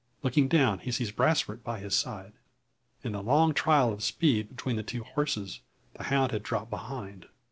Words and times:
Looking 0.23 0.47
down 0.47 0.79
he 0.79 0.91
sees 0.91 1.11
Brasfort 1.11 1.63
by 1.63 1.77
his 1.77 1.93
side. 1.93 2.33
In 3.03 3.11
the 3.11 3.21
long 3.21 3.53
trial 3.53 3.93
of 3.93 4.01
speed 4.03 4.49
between 4.49 4.75
the 4.75 4.81
two 4.81 5.03
horses, 5.03 5.59
the 5.93 6.05
hound 6.05 6.31
had 6.31 6.41
dropped 6.41 6.71
behind. 6.71 7.27